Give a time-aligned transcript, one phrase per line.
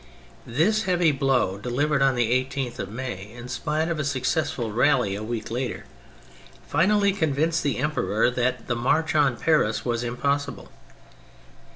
[0.47, 5.13] This heavy blow, delivered on the 18th of May, in spite of a successful rally
[5.13, 5.83] a week later,
[6.67, 10.71] finally convinced the Emperor that the march on Paris was impossible.